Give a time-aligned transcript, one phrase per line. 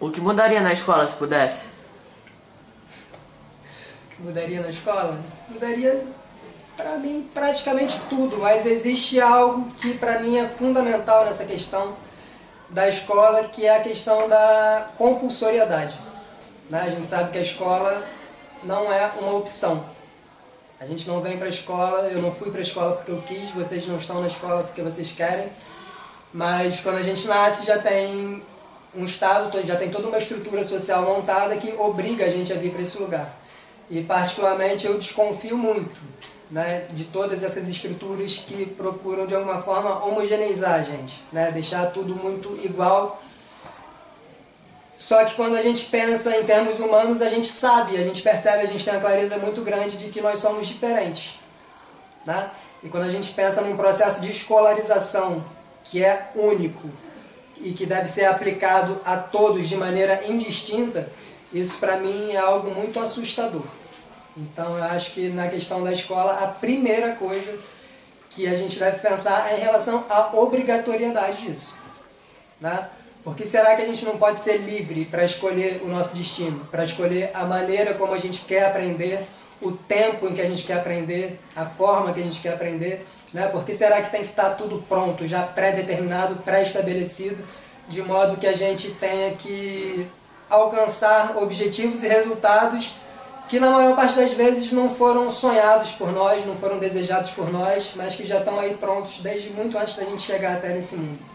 [0.00, 1.68] O que mudaria na escola se pudesse?
[4.06, 5.18] O que mudaria na escola?
[5.48, 6.04] Mudaria,
[6.76, 11.96] para mim, praticamente tudo, mas existe algo que para mim é fundamental nessa questão
[12.70, 15.98] da escola, que é a questão da compulsoriedade.
[16.68, 16.80] Né?
[16.80, 18.04] A gente sabe que a escola
[18.62, 19.84] não é uma opção.
[20.80, 23.22] A gente não vem para a escola, eu não fui para a escola porque eu
[23.22, 25.50] quis, vocês não estão na escola porque vocês querem.
[26.32, 28.42] Mas quando a gente nasce já tem
[28.96, 32.72] um Estado, já tem toda uma estrutura social montada que obriga a gente a vir
[32.72, 33.38] para esse lugar.
[33.90, 36.00] E particularmente eu desconfio muito
[36.50, 41.86] né, de todas essas estruturas que procuram de alguma forma homogeneizar a gente, né, deixar
[41.86, 43.20] tudo muito igual
[44.96, 48.62] só que quando a gente pensa em termos humanos, a gente sabe, a gente percebe,
[48.62, 51.40] a gente tem uma clareza muito grande de que nós somos diferentes.
[52.24, 52.50] Né?
[52.82, 55.44] E quando a gente pensa num processo de escolarização
[55.82, 56.88] que é único
[57.60, 61.10] e que deve ser aplicado a todos de maneira indistinta,
[61.52, 63.64] isso para mim é algo muito assustador.
[64.36, 67.56] Então eu acho que na questão da escola, a primeira coisa
[68.30, 71.76] que a gente deve pensar é em relação à obrigatoriedade disso.
[72.60, 72.88] Né?
[73.22, 76.66] Por que será que a gente não pode ser livre para escolher o nosso destino,
[76.70, 79.26] para escolher a maneira como a gente quer aprender,
[79.64, 83.06] o tempo em que a gente quer aprender, a forma que a gente quer aprender?
[83.32, 83.48] Né?
[83.48, 87.44] Por que será que tem que estar tudo pronto, já pré-determinado, pré-estabelecido,
[87.88, 90.06] de modo que a gente tenha que
[90.48, 92.94] alcançar objetivos e resultados
[93.48, 97.52] que na maior parte das vezes não foram sonhados por nós, não foram desejados por
[97.52, 100.96] nós, mas que já estão aí prontos desde muito antes da gente chegar até nesse
[100.96, 101.33] mundo.